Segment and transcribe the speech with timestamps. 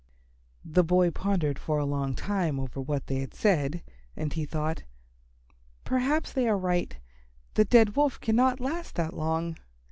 [0.65, 3.83] The boy pondered for a long time over what they had said,
[4.15, 4.81] and he thought,
[5.83, 6.97] "Perhaps they are right.
[7.53, 9.57] The dead Wolf cannot last long.